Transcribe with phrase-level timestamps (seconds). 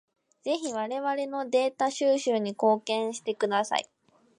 [0.41, 3.87] ぜひ我々のデータ収集に貢献してください。